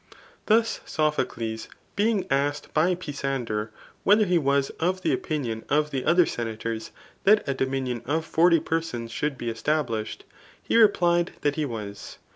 [0.47, 3.69] Thus, Sopho cles being asked by Pisander,
[4.03, 6.89] whether he was of the opi nion of the other senators
[7.23, 10.25] that ,a dominion of forty per sons 'should be established?
[10.63, 12.17] he replied that he was.